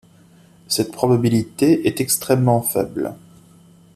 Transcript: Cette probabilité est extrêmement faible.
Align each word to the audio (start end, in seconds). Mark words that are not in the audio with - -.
Cette 0.67 0.91
probabilité 0.91 1.85
est 1.85 2.01
extrêmement 2.01 2.63
faible. 2.63 3.13